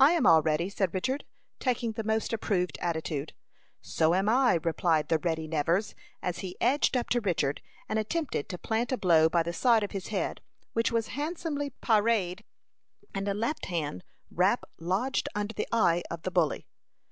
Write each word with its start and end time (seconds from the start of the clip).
"I 0.00 0.10
am 0.14 0.26
all 0.26 0.42
ready," 0.42 0.68
said 0.68 0.92
Richard, 0.92 1.24
taking 1.60 1.92
the 1.92 2.02
most 2.02 2.32
approved 2.32 2.76
attitude. 2.80 3.32
"So 3.80 4.12
am 4.12 4.28
I," 4.28 4.54
replied 4.54 5.06
the 5.06 5.20
ready 5.20 5.46
Nevers, 5.46 5.94
as 6.20 6.38
he 6.40 6.56
edged 6.60 6.96
up 6.96 7.08
to 7.10 7.20
Richard, 7.20 7.62
and 7.88 7.96
attempted 7.96 8.48
to 8.48 8.58
plant 8.58 8.90
a 8.90 8.96
blow 8.96 9.28
by 9.28 9.44
the 9.44 9.52
side 9.52 9.84
of 9.84 9.92
his 9.92 10.08
head, 10.08 10.40
which 10.72 10.90
was 10.90 11.06
handsomely 11.14 11.70
parried, 11.80 12.42
and 13.14 13.28
a 13.28 13.34
left 13.34 13.66
handed 13.66 14.02
rap 14.32 14.64
lodged 14.80 15.28
under 15.32 15.54
the 15.54 15.68
eye 15.72 16.02
of 16.10 16.22
the 16.22 16.32
bully. 16.32 16.66